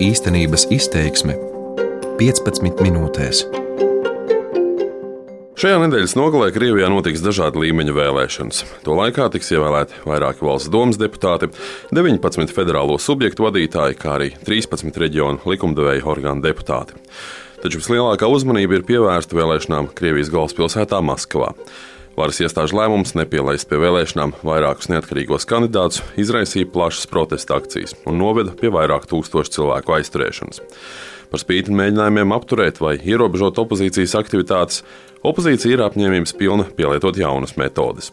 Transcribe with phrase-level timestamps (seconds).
[0.00, 1.34] Īstenības izteiksme
[2.16, 3.42] 15 minūtēs.
[5.60, 8.62] Šajā nedēļas nogalē Krievijā notiks dažādi līmeņa vēlēšanas.
[8.86, 11.50] To laikā tiks ievēlēti vairāki valsts domas deputāti,
[11.92, 16.96] 19 federālo subjektu vadītāji, kā arī 13 reģionu likumdevēju orgānu deputāti.
[17.60, 21.52] Taču vislielākā uzmanība ir pievērsta vēlēšanām Krievijas galvaspilsētā Maskavā.
[22.20, 28.52] Varas iestāžu lēmums nepielaist pie vēlēšanām vairākus neatkarīgos kandidātus izraisīja plašas protesta akcijas un noveda
[28.60, 30.60] pie vairāk tūkstošu cilvēku aizturēšanas.
[31.32, 34.82] Par spīti mēģinājumiem apturēt vai ierobežot opozīcijas aktivitātes,
[35.24, 38.12] opozīcija ir apņēmības pilna pielietot jaunas metodes.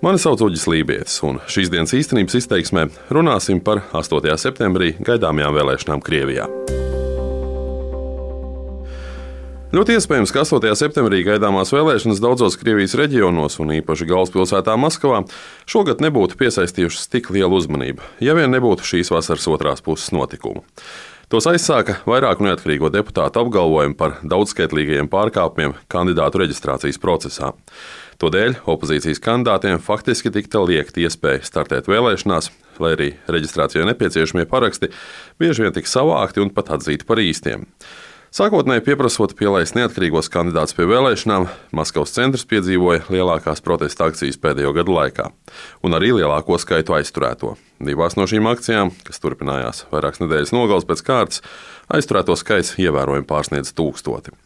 [0.00, 4.38] Mani sauc Uģis Lībijams, un šīs dienas īstenības izteiksmē runāsim par 8.
[4.40, 6.48] septembrī gaidāmajām vēlēšanām Krievijā.
[9.68, 10.64] Ļoti iespējams, ka 8.
[10.80, 15.18] septembrī gaidāmās vēlēšanas daudzos Krievijas reģionos, un īpaši galvaspilsētā Maskavā,
[15.68, 20.64] šogad nebūtu piesaistījušas tik lielu uzmanību, ja vien nebūtu šīs vasaras otrās puses notikumu.
[21.28, 27.52] Tos aizsāka vairāku neatkarīgo deputātu apgalvojumi par daudzskaitlīgajiem pārkāpumiem kandidātu reģistrācijas procesā.
[28.24, 32.48] Tādēļ opozīcijas kandidātiem faktiski tika liekta iespēja startēt vēlēšanās,
[32.80, 34.94] lai arī reģistrācijai nepieciešamie paraksti
[35.36, 37.68] bieži vien tika savākti un pat atzīti par īstiem.
[38.28, 44.92] Sākotnēji pieprasot pielaist neatkarīgos kandidātus pie vēlēšanām, Maskavas centrs piedzīvoja lielākās protesta akcijas pēdējo gadu
[44.92, 45.30] laikā,
[45.80, 47.54] un arī lielāko skaitu aizturēto.
[47.80, 51.40] Divās no šīm akcijām, kas turpinājās vairākas nedēļas nogales pēc kārtas,
[51.88, 54.36] aizturēto skaits ievērojami pārsniedz tūkstoti.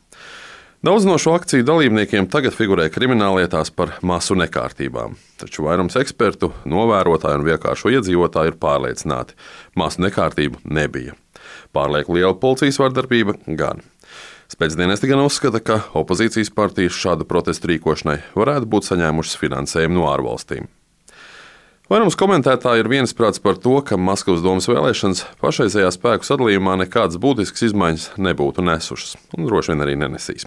[0.87, 7.43] Daudz no šo akciju dalībniekiem tagad figurē krimināllietās par masu nekārtībām, taču vairums ekspertu, novērotāju
[7.43, 11.19] un vienkāršo iedzīvotāju ir pārliecināti, ka masu nekārtību nebija.
[11.75, 13.83] Pārlieku liela policijas vardarbība gan.
[14.53, 20.69] Spēcdienesti gan uzskata, ka opozīcijas partijas šādu protestu rīkošanai varētu būt saņēmušas finansējumu no ārvalstīm.
[21.93, 27.67] Vairums komentētāji ir viensprāts par to, ka Maskavas domas vēlēšanas pašreizējā spēku sadalījumā nekādas būtiskas
[27.67, 30.47] izmaiņas nebūtu nesušas, un droši vien arī nenesīs.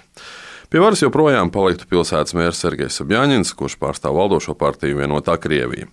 [0.73, 5.85] Pie varas joprojām paliktu pilsētas mērs Sergejs Sabjāņins, kurš pārstāv valdošo partiju vienotā Krievija.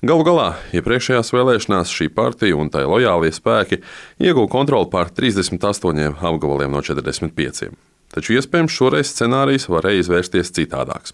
[0.00, 3.82] Galu galā, iepriekšējās ja vēlēšanās šī partija un tai lojālie spēki
[4.16, 7.68] ieguva kontroli pār 38 apgabaliem no 45.
[8.10, 11.12] Taču iespējams šoreiz scenārijs varēja izvērsties citādāks.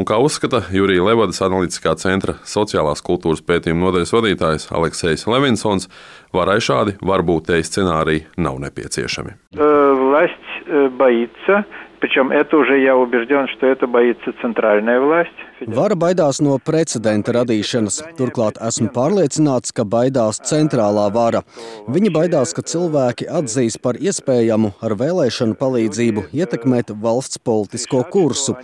[0.00, 5.90] Un kā uzskata Jurija Levadas analītiskā centra sociālās kultūras pētījuma nodaļas vadītājs Aleksis Levinsons,
[6.32, 9.36] varai šādi varbūtēji scenāriji nav nepieciešami.
[9.60, 10.56] Valsts
[10.96, 15.37] baidās Причем это уже я убежден, что это боится центральная власть.
[15.67, 17.99] Vara baidās no precedenta radīšanas.
[18.17, 21.43] Turklāt esmu pārliecināts, ka baidās centrālā vara.
[21.85, 28.55] Viņi baidās, ka cilvēki atzīs par iespējamu ar vēlēšanu palīdzību ietekmēt valsts politisko kursu.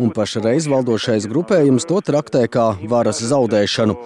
[0.00, 3.98] Un pašreiz valdošais grupējums to traktē kā varas zaudēšanu.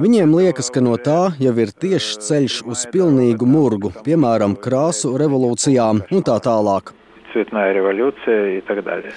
[0.00, 6.06] Viņiem liekas, ka no tā jau ir tieši ceļš uz pilnīgu murgu, piemēram, krāsu revolūcijām
[6.08, 6.94] un tā tālāk
[7.32, 9.12] цветная революция и так далее.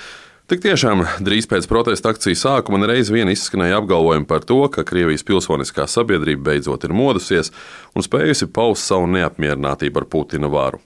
[0.52, 5.24] Tik tiešām drīz pēc protesta akcijas sākuma reiz vien izskanēja apgalvojumi par to, ka Krievijas
[5.24, 7.54] pilsoniskā sabiedrība beidzot ir modusies
[7.96, 10.82] un spējusi paust savu neapmierinātību ar Putina varu.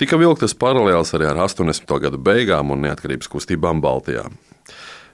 [0.00, 1.92] Tika vilktas paralēls arī ar 80.
[2.06, 4.30] gadu beigām un neatkarības kustībām Baltijā.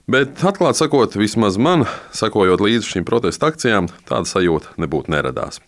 [0.07, 1.83] Bet, atklāti sakot, vismaz man,
[2.15, 5.59] sakojot līdzi šīm protesta akcijām, tāda sajūta nebūtu neradās.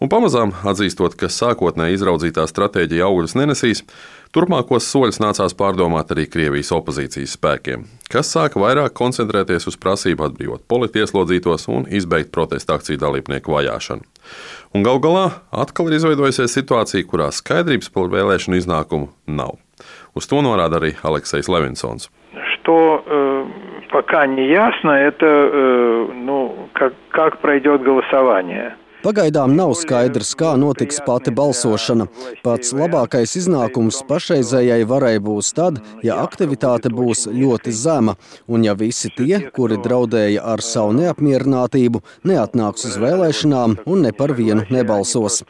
[0.00, 3.82] Un pamazām atzīstot, ka sākotnēji izraudzītā stratēģija augļus nenesīs,
[4.30, 7.82] Turpmākos soļus nācās pārdomāt arī Krievijas opozīcijas spēkiem,
[8.12, 14.06] kas sāka vairāk koncentrēties uz prasību atbrīvot politieslodzītos un izbeigt protesta akciju dalībnieku vajāšanu.
[14.70, 19.58] Un gal galā atkal ir izveidojusies situācija, kurā skaidrības par vēlēšanu iznākumu nav.
[20.14, 22.06] Uz to norāda arī Aleksis Levinsons.
[22.54, 23.44] Что э,
[23.90, 28.76] пока не ясно, это э, ну, как, как пройдет голосование.
[29.05, 32.07] Pagaidām nav skaidrs, kā notiks pati balsošana.
[32.41, 38.15] Pats labākais iznākums pašreizējai varai būs tad, ja aktivitāte būs ļoti zema,
[38.49, 44.33] un ja visi tie, kuri draudēja ar savu neapmierinātību, neatnāks uz vēlēšanām un ne par
[44.39, 45.43] vienu nebalsos.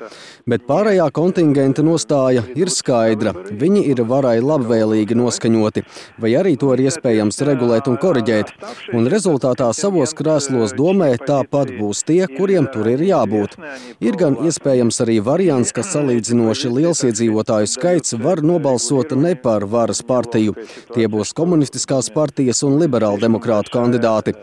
[0.44, 3.32] Bet pārējā kontingenta nostāja ir skaidra.
[3.64, 5.86] Viņi ir varai labvēlīgi noskaņoti,
[6.20, 8.52] vai arī to ir iespējams regulēt un koriģēt.
[9.00, 13.57] Un rezultātā savos krēslos domē tāpat būs tie, kuriem tur ir jābūt būt.
[14.01, 20.03] Ir gan iespējams arī variants, ka salīdzinoši liels iedzīvotāju skaits var nobalsot ne par varas
[20.07, 20.57] partiju.
[20.95, 24.37] Tie būs komunistiskās partijas un liberāla demokrātu kandidāti.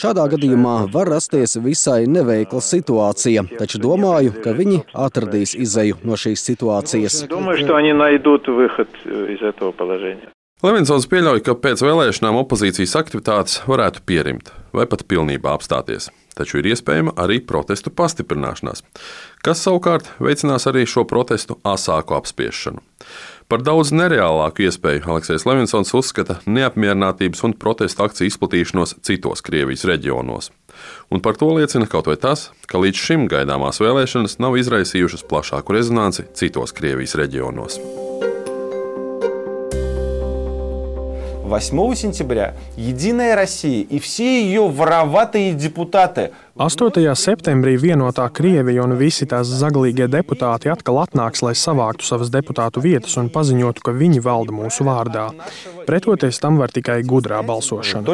[0.00, 6.44] Šādā gadījumā var rasties visai neveikla situācija, taču domāju, ka viņi atradīs izēju no šīs
[6.52, 7.24] situācijas.
[7.30, 10.30] Domāju, ka viņi найдут выход из этого положения.
[10.65, 16.07] Levinsons pieļauj, ka pēc vēlēšanām opozīcijas aktivitātes varētu pierimt vai pat pilnībā apstāties.
[16.35, 18.81] Taču ir iespējama arī protestu pastiprināšanās,
[19.45, 22.81] kas savukārt veicinās arī šo protestu asāku apspiešanu.
[23.45, 30.49] Par daudz nereālāku iespēju Aleksis Levinsons uzskata neapmierinātības un protestu akciju izplatīšanos citos Krievijas reģionos.
[31.13, 35.77] Un par to liecina kaut vai tas, ka līdz šim gaidāmās vēlēšanas nav izraisījušas plašāku
[35.77, 37.77] rezonanci citos Krievijas reģionos.
[41.44, 47.14] 8 сентября Единая Россия и все ее вороватые депутаты 8.
[47.16, 53.16] septembrī vienotā Krievija un visi tās zaglīgie deputāti atkal atnāks, lai savāktu savas deputātu vietas
[53.16, 55.30] un paziņotu, ka viņi valda mūsu vārdā.
[55.88, 58.04] Pretoties tam var tikai gudrā balsošana.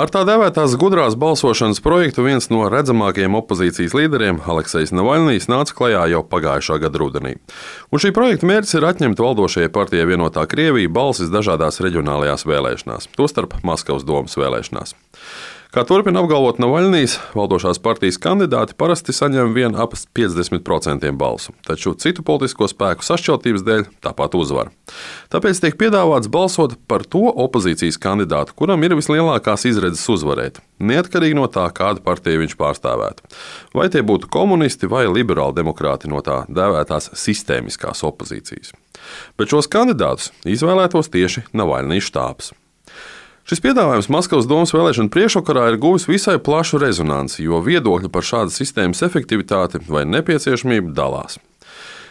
[0.00, 6.06] Ar tā dēvētās gudrās balsošanas projektu viens no redzamākajiem opozīcijas līderiem, Aleksis Navaļnijas, nāca klajā
[6.14, 7.34] jau pagājušā gada rudenī.
[7.92, 13.58] Un šī projekta mērķis ir atņemt valdošajai partijai vienotā Krievija balsis dažādās reģionālajās vēlēšanās, tostarp
[13.68, 14.96] Maskavas domas vēlēšanās.
[15.72, 22.20] Kā turpina apgalvot Navaļnijas, valdošās partijas kandidāti parasti saņem vien ap 50% balsu, taču citu
[22.28, 24.68] politisko spēku sašķeltības dēļ tāpat uzvar.
[25.32, 31.48] Tāpēc tiek piedāvāts balsot par to opozīcijas kandidātu, kuram ir vislielākās izredzes uzvarēt, neatkarīgi no
[31.48, 33.32] tā, kādu partiju viņš pārstāvētu.
[33.72, 38.76] Vai tie būtu komunisti vai liberāli demokrāti no tā dēvētās sistēmiskās opozīcijas.
[39.40, 42.58] Bet šos kandidātus izvēlētos tieši Navaļnijas štābs.
[43.47, 48.57] Šis piedāvājums Maskavas domas vēlēšanu priekšvakarā ir guvis visai plašu rezonanci, jo viedokļi par šādas
[48.59, 51.39] sistēmas efektivitāti vai nepieciešamību dalās.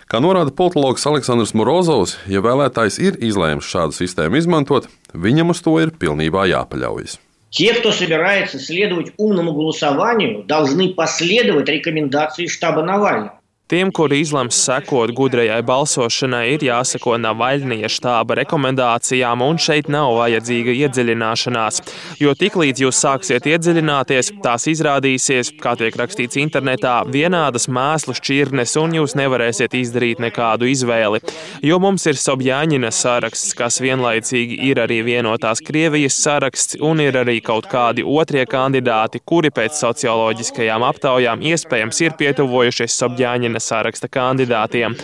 [0.08, 5.76] Kā norāda politologs Aleksandrs Morozovs, ja vēlētājs ir izlēmis šādu sistēmu izmantot, viņam uz to
[5.82, 7.18] ir pilnībā jāpaļaujas.
[7.50, 13.39] Те, кто собирается следовать умному голосованию, должны последовать рекомендации штаба Навального.
[13.71, 20.73] Tiem, kuri izlems sekot gudrajai balsošanai, ir jāseko Navaļnija štāba rekomendācijām, un šeit nav vajadzīga
[20.75, 21.79] iedziļināšanās.
[22.19, 28.97] Jo tiklīdz jūs sāksiet iedziļināties, tās izrādīsies, kā tiek rakstīts internetā, vienādas mēslu šķirnes, un
[28.97, 31.23] jūs nevarēsiet izdarīt nekādu izvēli.
[31.63, 37.37] Jo mums ir Sobjāņina saraksts, kas vienlaicīgi ir arī vienotās Krievijas saraksts, un ir arī
[37.39, 44.97] kaut kādi otrie kandidāti, kuri pēc socioloģiskajām aptaujām iespējams ir pietuvojušies Sobjāņina saraksta kandidātiem.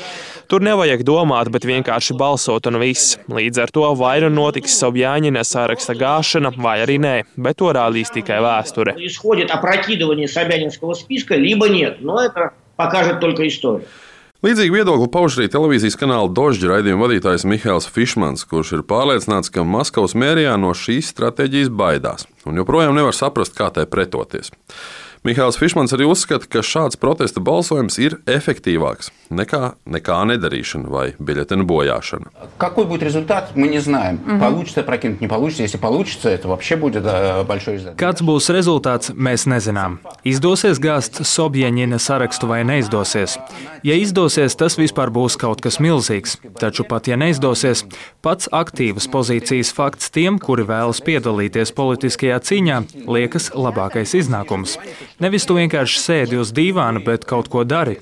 [0.48, 3.18] Tur nevajag domāt, bet vienkārši balsot un viss.
[3.28, 8.14] Līdz ar to vai nu notiks Sobjāņina saraksta gāšana, vai arī nē, bet to rādīs
[8.16, 8.96] tikai vēsture.
[14.46, 19.64] Līdzīgi viedokli pauž arī televīzijas kanāla Dožģa raidījuma vadītājs Mihails Fišmans, kurš ir pārliecināts, ka
[19.66, 24.54] Maskavas mērijā no šīs stratēģijas baidās un joprojām nevar saprast, kā tai pretoties.
[25.27, 31.67] Mihāls Fišmans arī uzskata, ka šāds protesta balsojums ir efektīvāks nekā nekā nedarīšana vai biļetenu
[31.69, 32.31] bojāšana.
[32.59, 34.21] Какой будет результат, мы не знаем.
[34.27, 34.39] Угу.
[34.39, 35.63] Получится прокинуть, не получится.
[35.63, 37.05] Если получится, это вообще будет
[37.47, 37.97] большой издат.
[37.97, 39.99] Kāds būs rezultāts, mēs nezinām.
[40.25, 43.39] Izdosies gāzt Sobjaņina sarakstu vai neizdosies.
[43.83, 46.39] Ja izdosies, tas vispār būs kaut kas milzīgs.
[46.61, 47.85] Taču pat ja neizdosies,
[48.23, 52.79] pats aktīvas pozīcijas fakts tiem, kuri vēlas piedalīties politiskajā cīņā,
[53.09, 54.79] liekas labākais iznākums.
[55.18, 57.96] Nevis tu vienkārši sēdi uz dīvāna, bet kaut ko dari.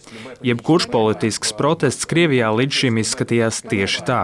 [0.44, 4.20] Jebkurš politisks protests Krievijā līdz šim izskatījās tieši tā.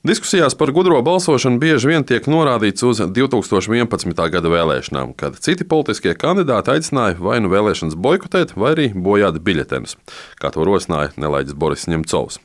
[0.00, 4.22] Diskusijās par gudro balsošanu bieži vien tiek norādīts uz 2011.
[4.32, 9.98] gada vēlēšanām, kad citi politiskie kandidāti aicināja vai nu vēlēšanas boikotēt, vai arī bojāt biļetenus,
[10.40, 12.40] kā to rosināja nelaiķis Boris Ņemcovs.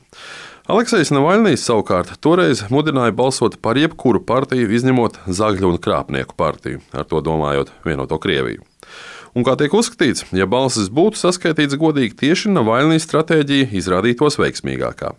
[0.71, 7.07] Aleksis Navaļnijas savukārt toreiz mudināja balsot par jebkuru partiju, izņemot Zagļu un Krāpnieku partiju, ar
[7.09, 8.63] to domājot vienoto Krieviju.
[9.35, 15.13] Un kā tiek uzskatīts, ja balsis būtu saskaitīts godīgi, tieši Navaļnijas stratēģija izrādītos veiksmīgākā.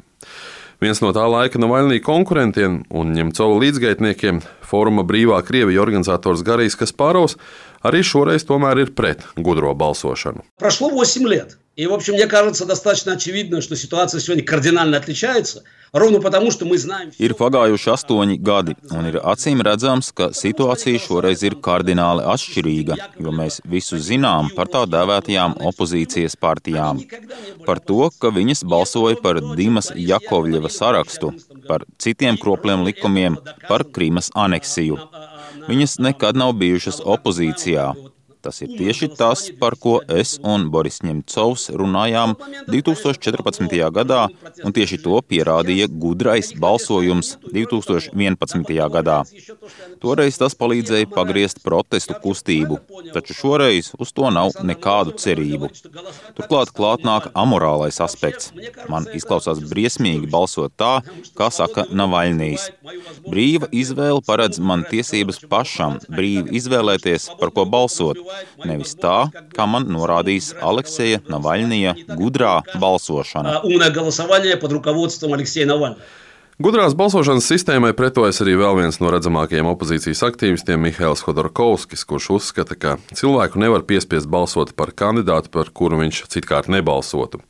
[0.83, 7.37] Viens no tā laika Navaļnija konkurentiem un Ņemcova līdzgaitniekiem, Fóruma Brīvā Krievija organizators Garijs Kasparovs,
[7.87, 10.43] arī šoreiz tomēr ir pret gudro balsošanu.
[10.59, 11.55] Прошло 8 лет.
[11.77, 15.62] И, в общем, мне кажется достаточно очевидно, что ситуация сегодня кардинально отличается.
[15.93, 17.11] Ровно потому, что мы знаем...
[17.21, 23.33] Ir pagājuši astoņi gadi, un ir acīm redzams, ka situācija šoreiz ir kardināli atšķirīga, jo
[23.37, 27.03] mēs visu zinām par tā dēvētajām opozīcijas partijām.
[27.67, 31.35] Par to, ka viņas balsoja par Dimas Jakovļeva sarakstu,
[31.69, 33.37] par citiem kropliem likumiem,
[33.69, 34.97] par Krīmas aneksiju.
[35.69, 37.93] Viņas nekad nav bijušas opozīcijā,
[38.41, 42.36] Tas ir tieši tas, par ko es un Boris Ņemcovs runājām
[42.70, 43.75] 2014.
[43.94, 44.27] gadā,
[44.63, 48.77] un tieši to pierādīja gudrais balsojums 2011.
[48.94, 49.17] gadā.
[50.03, 52.79] Toreiz tas palīdzēja pagriezt protestu kustību,
[53.15, 55.72] taču šoreiz uz to nav nekādu cerību.
[56.38, 58.53] Turklāt klāt nāk amorālais aspekts.
[58.91, 61.00] Man izklausās briesmīgi balsot tā,
[61.38, 62.70] kā saka Navaļnijas.
[63.27, 68.22] Brīva izvēle paredz man tiesības pašam brīvi izvēlēties, par ko balsot,
[68.66, 69.18] nevis tā,
[69.56, 73.60] kā man norādīs Alekseja Navaļnija gudrā balsošana.
[76.58, 82.74] Gudrās balsošanas sistēmai pretojas arī vēl viens no redzamākajiem opozīcijas aktīvistiem, Mihails Hodorkovskis, kurš uzskata,
[82.74, 87.44] ka cilvēku nevar piespiest balsot par kandidātu, par kuru viņš citkārt nebalsotu.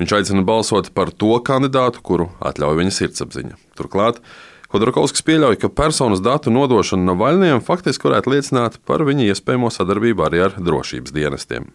[0.00, 3.60] Viņš aicina balsot par to kandidātu, kuru atļauj viņa sirdsapziņa.
[3.76, 4.24] Turklāt
[4.74, 10.42] Hodorkovskis pieļauj, ka personas datu nodošana Navaļniem faktiski varētu liecināt par viņa iespējamo sadarbību arī
[10.48, 11.70] ar drošības dienestiem.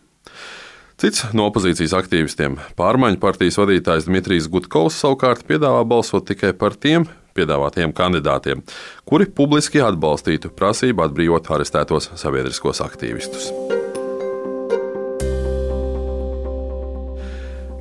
[1.01, 7.07] Cits no opozīcijas aktīvistiem, pārmaiņu partijas vadītājs Dmitrijs Gutkovs, savukārt piedāvā balsot tikai par tiem
[7.33, 8.61] piedāvātiem kandidātiem,
[9.07, 13.49] kuri publiski atbalstītu prasību atbrīvot arestētos sabiedriskos aktīvistus.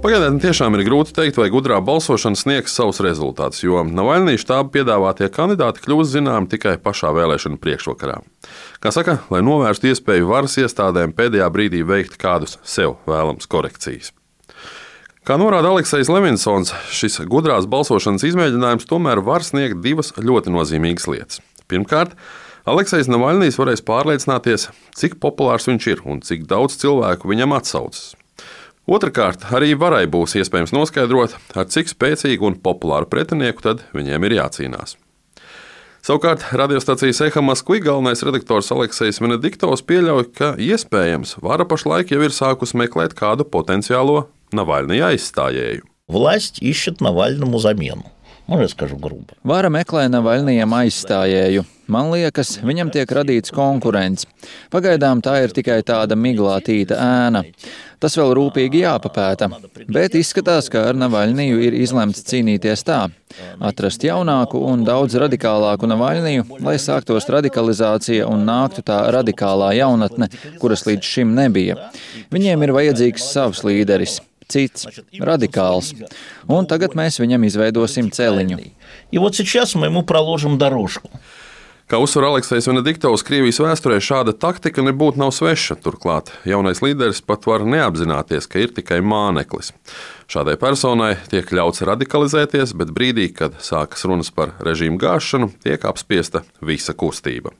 [0.00, 5.26] Pagaidām tiešām ir grūti pateikt, vai gudrā balsošana sniegs savus rezultātus, jo Navaļnijas štāba piedāvātie
[5.28, 8.14] kandidāti kļūs zināmi tikai pašā vēlēšana priekšvakarā.
[8.80, 14.14] Kā saka, lai novērstu iespēju varas iestādēm pēdējā brīdī veikt kādus sev vēlams korekcijas.
[15.28, 21.44] Kā norāda Aleksis Levinsons, šis gudrās balsošanas izmēģinājums tomēr var sniegt divas ļoti nozīmīgas lietas.
[21.68, 22.16] Pirmkārt,
[22.64, 28.14] Aleksis Navaļnijas varēs pārliecināties, cik populārs viņš ir un cik daudz cilvēku viņam atsaucas.
[28.85, 34.37] Otrakārt, arī varai būs iespējams noskaidrot, ar cik spēcīgu un populāru pretinieku tad viņiem ir
[34.37, 34.93] jācīnās.
[36.05, 42.35] Savukārt radiostacijas Eha Maskvī galvenais redaktors Aleksis Venediktovs pieļauj, ka iespējams vara pašlaik jau ir
[42.35, 45.89] sākusi meklēt kādu potenciālo Navaļnija aizstājēju.
[46.07, 48.11] Власть ищет Навальному замену.
[48.49, 49.33] Может, я скажу грубо.
[49.43, 51.63] Vāra meklē Navaļnijam aizstājēju.
[51.89, 54.27] Man liekas, viņam tiek radīts konkurence.
[54.73, 57.41] Pagaidām tā ir tikai tāda miglātīta ēna.
[58.01, 59.49] Tas vēl rūpīgi jāpapēta,
[59.89, 66.61] bet izskatās, ka ar Navaļniju ir izlemts cīnīties tā - atrast jaunāku un daudz radikālāku Navaļniju,
[66.61, 70.29] lai sāktos radikalizācija un nāktu tā radikālā jaunatne,
[70.59, 71.89] kuras līdz šim nebija.
[72.29, 74.87] Viņiem ir vajadzīgs savs līderis cits,
[75.19, 75.93] radikāls.
[76.47, 78.59] Un tagad mēs viņam izveidosim celiņu.
[79.11, 81.09] И вот сейчас мы ему проложим дорожку.
[81.85, 85.75] Kā uzsver Aleksis Venediktovs, Krievijas vēsturē šāda taktika nebūtu nav sveša.
[85.85, 89.69] Turklāt jaunais līderis pat var neapzināties, ka ir tikai māneklis.
[90.25, 96.41] Šādai personai tiek ļauts radikalizēties, bet brīdī, kad sākas runas par režīmu gāšanu, tiek apspiesta
[96.57, 97.53] visa kustība.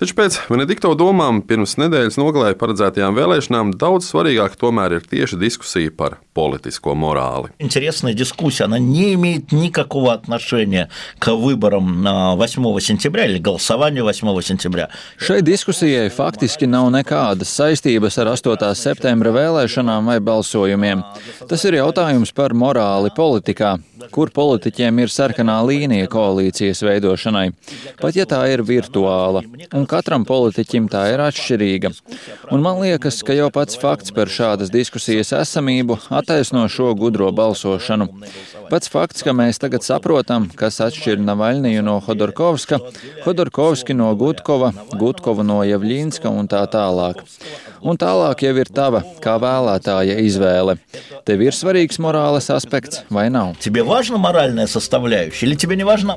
[0.00, 5.92] Taču pēc Venedikto domām pirms nedēļas nogalē paredzētajām vēlēšanām daudz svarīgāk tomēr ir tieši diskusija
[5.92, 7.50] par politisko morāli.
[7.58, 14.40] Интересная дискуссия, она не имеет никакого отношения к выборам на 8 сентября или голосованию 8
[14.40, 14.88] сентября.
[15.18, 18.74] Šai diskusijai faktiski nav nekādas saistības ar 8.
[18.74, 21.04] septembra vēlēšanām vai balsojumiem.
[21.44, 23.76] Tas ir jautājums par morāli politikā,
[24.08, 27.50] kur politiķiem ir sarkanā līnija koalīcijas veidošanai,
[28.00, 29.44] pat ja tā ir virtuāla,
[29.76, 31.90] un katram politiķim tā ir atšķirīga.
[32.54, 38.08] Un man liekas, ka jau pats fakts par šādas diskusijas esamību attaisno šo gudro balsošanu.
[38.70, 42.80] Pats fakts, ka mēs tagad saprotam, kas atšķir Navaļniju no Hodorkovska,
[43.24, 47.24] Hodorkovski no Gutkova, Gutkovu no Javļinska un tā tālāk.
[47.80, 50.76] Un tālāk jau ir tava, kā vēlētāja izvēle.
[51.26, 53.56] Tev ir svarīgs morāles aspekts vai nav?
[53.60, 56.16] Тебе важна моральная составляющая или тебе не важна?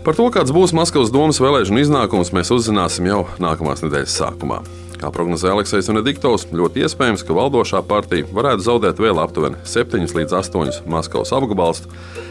[0.00, 4.62] Par to, kāds būs Maskavas domas vēlēšanu iznākums, mēs uzzināsim jau nākamās nedēļas sākumā.
[4.96, 10.36] Kā prognozē Aleksis Venediktovs, ļoti iespējams, ka valdošā partija varētu zaudēt vēl aptuveni 7 līdz
[10.38, 11.82] 8 Maskavas apgabalus,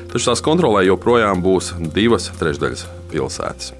[0.09, 3.75] taču tās kontrolē joprojām būs divas trešdaļas pilsētas.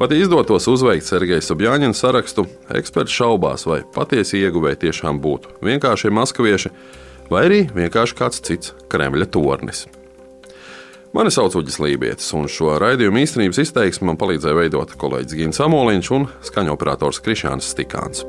[0.00, 2.46] Pat ja izdotos uzveikt Sergeja Sobjaņina sarakstu,
[2.80, 6.72] eksperti šaubās, vai patiesi ieguvēji tiešām būtu vienkāršie maskavieši
[7.28, 9.84] vai arī vienkārši kāds cits Kremļa tornis.
[11.16, 16.10] Mani sauc Uģis Lībijams, un šo raidījumu īstenības izteiksmi man palīdzēja veidot kolēģis Gins Amoliņš
[16.18, 18.26] un skaņoperators Krišāns Stikāns.